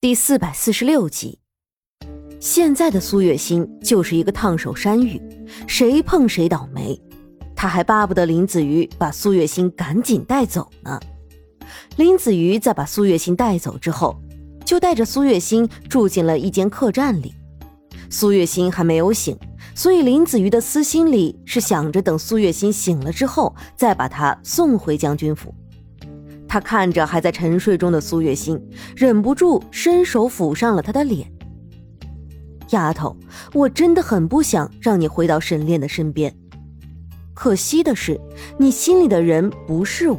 [0.00, 1.40] 第四百四十六集，
[2.38, 5.20] 现在的苏月心就是一个烫手山芋，
[5.66, 6.96] 谁碰谁倒霉。
[7.56, 11.00] 他还巴不得林子瑜把苏月心赶紧带走呢。
[11.96, 14.16] 林子瑜在把苏月心带走之后，
[14.64, 17.34] 就带着苏月心住进了一间客栈里。
[18.08, 19.36] 苏月心还没有醒，
[19.74, 25.52] 所以林子瑜的私心里是想着等苏月心醒了之后，再把她送回将军府。
[26.48, 28.58] 他看着还在沉睡中的苏月心，
[28.96, 31.30] 忍不住伸手抚上了她的脸。
[32.70, 33.16] 丫头，
[33.52, 36.34] 我真的很不想让你回到沈炼的身边，
[37.34, 38.18] 可惜的是，
[38.56, 40.18] 你心里的人不是我，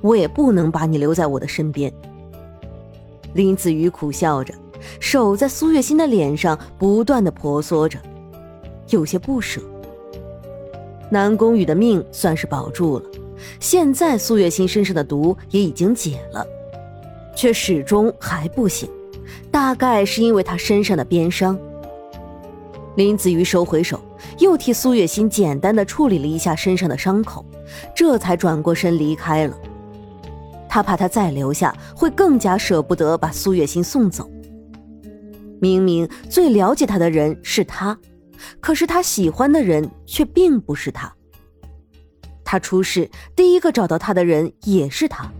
[0.00, 1.92] 我也不能把你留在我的身边。
[3.34, 4.52] 林子瑜苦笑着，
[4.98, 7.98] 手在苏月心的脸上不断的婆娑着，
[8.88, 9.60] 有些不舍。
[11.10, 13.04] 南宫羽的命算是保住了。
[13.58, 16.46] 现在苏月心身上的毒也已经解了，
[17.34, 18.88] 却始终还不醒，
[19.50, 21.58] 大概是因为他身上的鞭伤。
[22.96, 24.00] 林子瑜收回手，
[24.38, 27.44] 又替苏月心简单的处理了一下身上的伤口，
[27.94, 29.56] 这才转过身离开了。
[30.68, 34.28] 他怕他再留下，会更加舍不得把苏月心送走。
[35.60, 37.98] 明明最了解他的人是他，
[38.60, 41.12] 可是他喜欢的人却并不是他。
[42.50, 45.32] 他出事，第一个找到他的人也是他。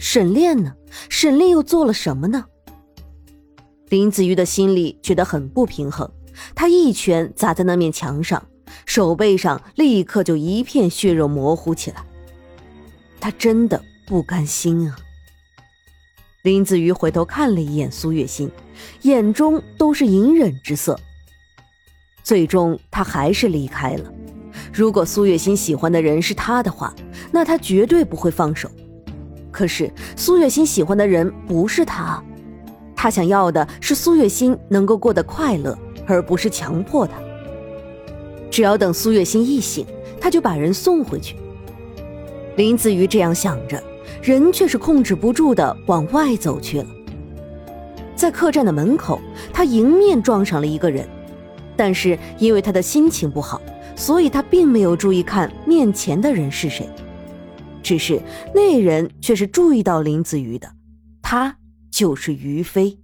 [0.00, 0.74] 沈炼呢？
[1.08, 2.44] 沈炼又做了什么呢？
[3.88, 6.10] 林子瑜的心里觉得很不平衡，
[6.52, 8.44] 他一拳砸在那面墙上，
[8.84, 12.04] 手背上立刻就一片血肉模糊起来。
[13.20, 14.98] 他真的不甘心啊！
[16.42, 18.50] 林子瑜回头看了一眼苏月心，
[19.02, 20.98] 眼中都是隐忍之色。
[22.24, 24.12] 最终，他还是离开了。
[24.74, 26.92] 如果苏月心喜欢的人是他的话，
[27.30, 28.68] 那他绝对不会放手。
[29.52, 32.20] 可是苏月心喜欢的人不是他，
[32.96, 37.12] 他想要的是苏月心能够过得快乐，而不是强迫他。
[38.50, 39.86] 只要等苏月心一醒，
[40.20, 41.36] 他就把人送回去。
[42.56, 43.80] 林子瑜这样想着，
[44.20, 46.86] 人却是控制不住的往外走去了。
[48.16, 49.20] 在客栈的门口，
[49.52, 51.08] 他迎面撞上了一个人，
[51.76, 53.62] 但是因为他的心情不好。
[54.04, 56.86] 所以他并没有注意看面前的人是谁，
[57.82, 58.20] 只是
[58.54, 60.70] 那人却是注意到林子瑜的，
[61.22, 61.56] 他
[61.90, 62.98] 就是于飞。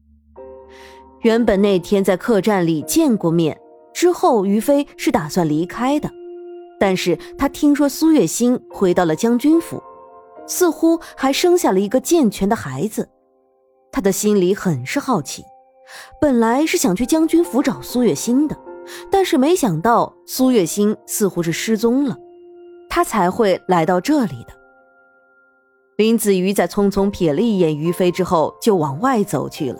[1.23, 3.59] 原本那天在客栈里见过面
[3.95, 6.11] 之后，于飞是打算离开的，
[6.79, 9.83] 但是他听说苏月心回到了将军府，
[10.47, 13.09] 似乎还生下了一个健全的孩子，
[13.91, 15.43] 他的心里很是好奇，
[16.21, 18.55] 本来是想去将军府找苏月心的。
[19.11, 22.17] 但是没想到苏月心似乎是失踪了，
[22.89, 24.55] 他才会来到这里的。
[25.97, 29.79] 林子瑜在匆匆瞥了一眼于飞之后，就往外走去了。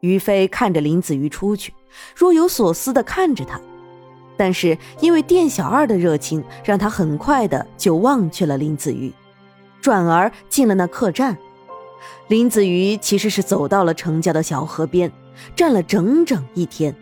[0.00, 1.74] 于飞看着林子瑜出去，
[2.14, 3.60] 若有所思的看着他，
[4.36, 9.12] 但是因为店小二的热情，让他很快的就忘却了林子瑜，
[9.80, 11.36] 转而进了那客栈。
[12.28, 15.10] 林子瑜其实是走到了城郊的小河边，
[15.56, 16.94] 站了整整一天。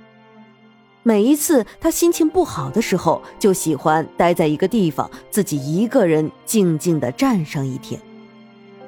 [1.06, 8.00] 每一次他心情不好的时候，就喜欢待在一个地方，自己一个人静静的站上一天。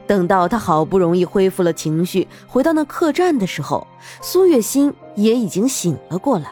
[0.07, 3.87] 等到他好不容易恢复了情绪，回到那客栈的时候，
[4.23, 6.51] 苏月心也已经醒了过来，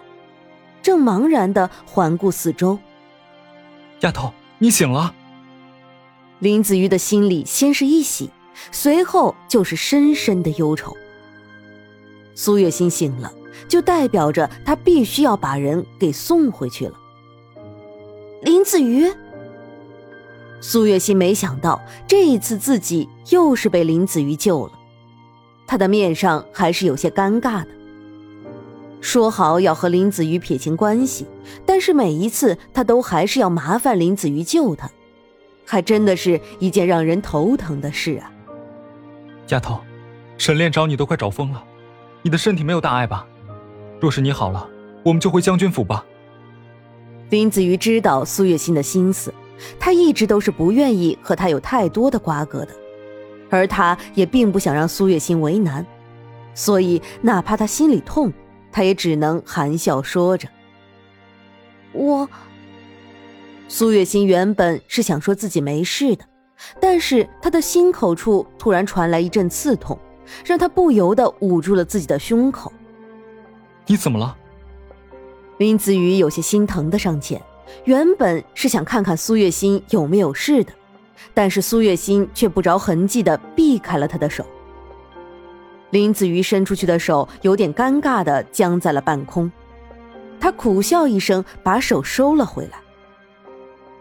[0.83, 2.79] 正茫然的环顾四周。
[4.01, 5.15] 丫头，你醒了。
[6.41, 8.29] 林子瑜的心里先是一喜，
[8.71, 10.95] 随后就是深深的忧愁。
[12.35, 13.33] 苏月心醒了。
[13.69, 16.94] 就代表着他必须要把人给送回去了。
[18.42, 19.10] 林子瑜，
[20.60, 24.72] 苏月心没想到这一次自己又是被林子瑜救了，
[25.66, 27.69] 他的面上还是有些尴尬的。
[29.00, 31.26] 说好要和林子瑜撇清关系，
[31.66, 34.91] 但是每一次他都还是要麻烦林子瑜救他，
[35.66, 38.32] 还真的是一件让人头疼的事啊。
[39.48, 39.81] 丫头，
[40.38, 41.62] 沈炼找你都快找疯了，
[42.22, 43.27] 你的身体没有大碍吧？
[44.04, 44.68] 若是你好了，
[45.03, 46.04] 我们就回将军府吧。
[47.30, 49.33] 林子瑜知道苏月心的心思，
[49.80, 52.68] 他一直都是不愿意和他有太多的瓜葛的，
[53.48, 55.86] 而他也并不想让苏月心为难，
[56.53, 58.30] 所以哪怕他心里痛，
[58.71, 60.47] 他也只能含笑说着
[61.95, 62.28] ：“我。”
[63.68, 66.27] 苏月心原本是想说自己没事的，
[66.78, 69.98] 但是他的心口处突然传来一阵刺痛，
[70.45, 72.71] 让他不由得捂住了自己的胸口。
[73.86, 74.36] 你怎么了？
[75.59, 77.41] 林子瑜有些心疼的上前，
[77.84, 80.72] 原本是想看看苏月心有没有事的，
[81.33, 84.45] 但是苏月心却不着痕迹的避开了他的手。
[85.91, 89.51] 林子瑜伸出去的手有点尴尬的僵在了半空，
[90.41, 92.78] 他苦笑一声，把手收了回来。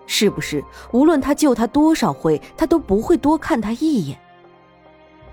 [0.08, 4.18] 是不是无论他救他多少回，他都不会多看他一眼？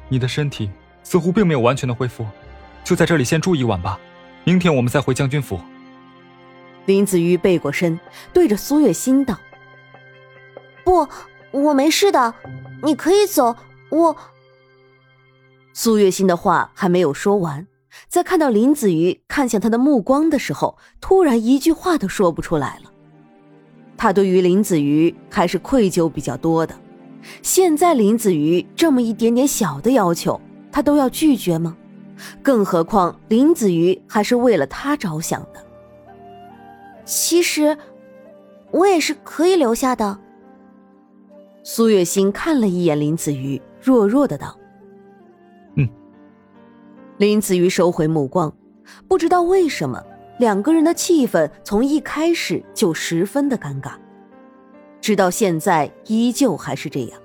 [0.09, 0.71] 你的身体
[1.03, 2.27] 似乎并没有完全的恢复，
[2.85, 3.99] 就在这里先住一晚吧，
[4.45, 5.61] 明天我们再回将军府。
[6.87, 8.01] 林子瑜背过身，
[8.33, 9.39] 对着苏月心道
[10.83, 11.07] ：“不，
[11.51, 12.35] 我没事的，
[12.83, 13.55] 你可以走。
[13.91, 14.17] 我……”
[15.73, 17.67] 苏月心的话还没有说完，
[18.09, 22.91] 在看到林子瑜看向他的目光的时候，突然一句话都说不出来了。
[23.97, 26.75] 他对于林子瑜还是愧疚比较多的，
[27.43, 30.41] 现在林子瑜这么一点点小的要求，
[30.73, 31.77] 他都要拒绝吗？
[32.43, 35.65] 更何况林子瑜还是为了他着想的。
[37.05, 37.77] 其实，
[38.71, 40.19] 我也是可以留下的。
[41.63, 44.57] 苏月心看了一眼林子瑜，弱弱的道。
[45.77, 45.89] 嗯
[47.19, 48.53] 林子瑜收回目光，
[49.07, 50.03] 不知道为什么，
[50.39, 53.93] 两个人的气氛从一开始就十分的尴尬，
[55.01, 57.21] 直到现在依旧还是这样。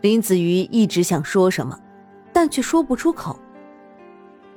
[0.00, 1.78] 林子瑜一直想说什么，
[2.32, 3.38] 但却说不出口。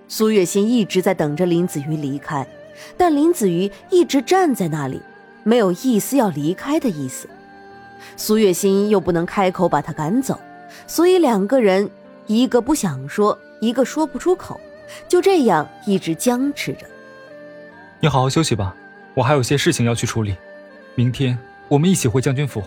[0.07, 2.48] 苏月心一直在等着林子瑜离开，
[2.95, 5.01] 但林子瑜一直站在那里，
[5.44, 7.27] 没有一丝要离开的意思。
[8.15, 10.39] 苏月心又不能开口把他赶走，
[10.86, 11.89] 所以两个人
[12.25, 13.38] 一个不想说。
[13.59, 14.62] 一个说不出口，
[15.07, 16.86] 就这样一直僵持着。
[18.00, 18.75] 你好好休息吧，
[19.15, 20.36] 我还有些事情要去处理。
[20.94, 21.36] 明天
[21.68, 22.62] 我们一起回将军府。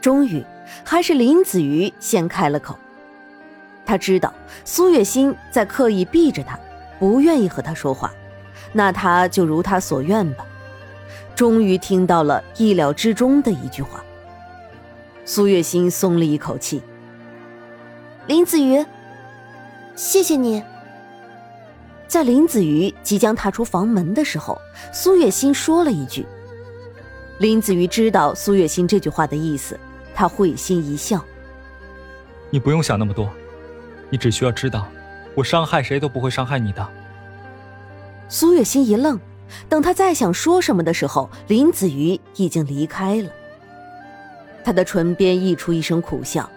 [0.00, 0.40] 终于，
[0.84, 2.78] 还是林子瑜先开了口。
[3.86, 4.34] 他知道
[4.64, 6.58] 苏月心在刻意避着他，
[6.98, 8.12] 不愿意和他说话，
[8.72, 10.44] 那他就如他所愿吧。
[11.34, 14.04] 终于听到了意料之中的一句话，
[15.24, 16.82] 苏月心松了一口气。
[18.26, 18.84] 林子瑜。
[19.94, 20.62] 谢谢你。
[22.06, 24.60] 在林子瑜即将踏出房门的时候，
[24.92, 26.26] 苏月心说了一句。
[27.38, 29.78] 林子瑜知道苏月心这句话的意思，
[30.14, 31.24] 他会心一笑。
[32.50, 33.30] 你不用想那么多，
[34.10, 34.86] 你只需要知道，
[35.34, 36.86] 我伤害谁都不会伤害你的。
[38.28, 39.18] 苏月心一愣，
[39.68, 43.30] 等他再想说什么的时候，林子瑜已经离开了。
[44.64, 46.48] 他的唇边溢出一声苦笑：“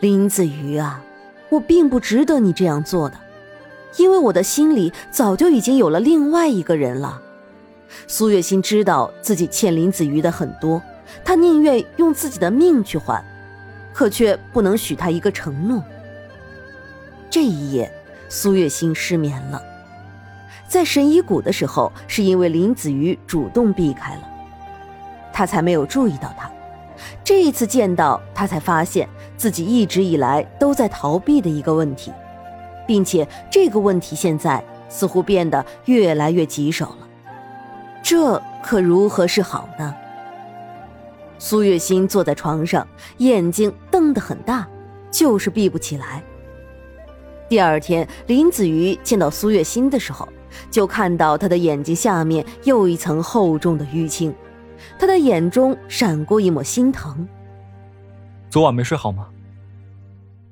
[0.00, 1.02] 林子瑜啊。”
[1.50, 3.16] 我并不值得你这样做的，
[3.96, 7.22] 因为我的心里早就已经有了另外一个人了。
[8.08, 10.82] 苏月心知道自己欠林子瑜的很多，
[11.24, 13.22] 她宁愿用自己的命去还，
[13.92, 15.80] 可却不能许他一个承诺。
[17.30, 17.92] 这一夜，
[18.28, 19.60] 苏月心失眠了。
[20.66, 24.22] 在神医谷的时候，是因为林子瑜主动避开了，
[25.32, 26.50] 他才没有注意到他。
[27.22, 32.12] 这一次见到他，才发现自己一直以来都在逃避的一个问题，
[32.86, 37.08] 并且这个问题现在似乎变得越来越棘手了。
[38.02, 39.94] 这可如何是好呢？
[41.38, 42.86] 苏月心坐在床上，
[43.18, 44.66] 眼睛瞪得很大，
[45.10, 46.22] 就是闭不起来。
[47.54, 50.28] 第二天，林子瑜见到苏月心的时候，
[50.72, 54.34] 就看到她的眼睛下面又一层厚重的淤青。
[54.98, 57.28] 他的眼中闪过一抹心疼。
[58.50, 59.28] 昨晚没睡好吗？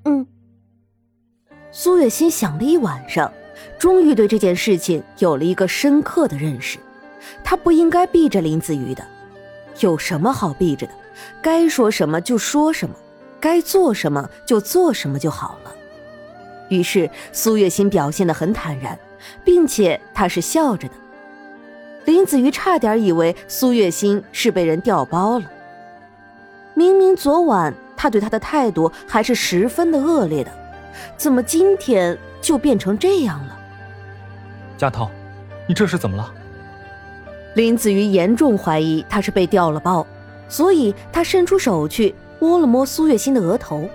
[0.04, 0.24] 嗯。
[1.72, 3.32] 苏月心想了一晚上，
[3.80, 6.78] 终于对这件事情有了一个深刻的认识。
[7.42, 9.04] 她不应该避着林子瑜的，
[9.80, 10.92] 有什么好避着的？
[11.42, 12.94] 该说什么就说什么，
[13.40, 15.74] 该做什么就做什么就好了。
[16.68, 18.98] 于是苏月心表现的很坦然，
[19.44, 20.94] 并且她是笑着的。
[22.04, 25.44] 林子瑜差点以为苏月心是被人调包了。
[26.74, 30.50] 明明昨晚他对她的态度还是十分的恶劣的，
[31.16, 33.58] 怎么今天就变成这样了？
[34.76, 35.08] 佳涛，
[35.68, 36.32] 你这是怎么了？
[37.54, 40.04] 林子瑜严重怀疑他是被调了包，
[40.48, 43.88] 所以他伸出手去摸了摸苏月心的额头，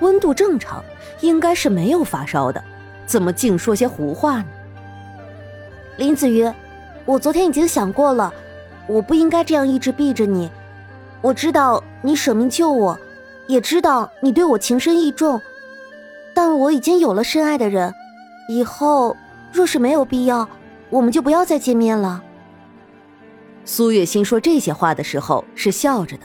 [0.00, 0.84] 温度正常，
[1.20, 2.62] 应该是没有发烧的，
[3.06, 4.46] 怎么净说些胡话呢？
[5.96, 6.50] 林子瑜。
[7.06, 8.32] 我昨天已经想过了，
[8.86, 10.50] 我不应该这样一直避着你。
[11.20, 12.98] 我知道你舍命救我，
[13.46, 15.38] 也知道你对我情深意重，
[16.32, 17.92] 但我已经有了深爱的人，
[18.48, 19.14] 以后
[19.52, 20.48] 若是没有必要，
[20.88, 22.22] 我们就不要再见面了。
[23.66, 26.22] 苏月心说这些话的时候是笑着的，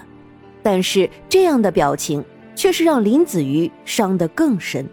[0.63, 2.23] 但是这样的表情
[2.59, 4.85] 却是让林子瑜伤得更深。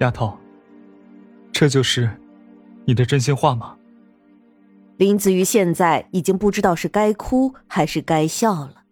[0.00, 0.36] 丫头，
[1.50, 2.10] 这就是
[2.84, 3.74] 你的真心话吗？
[4.98, 8.83] 林子瑜现在已经不知道是该哭还是该笑了。